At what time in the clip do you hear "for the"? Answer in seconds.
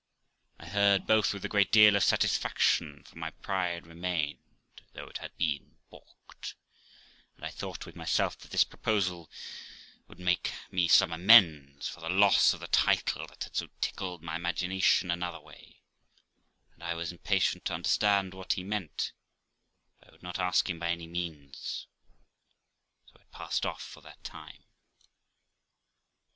11.87-12.09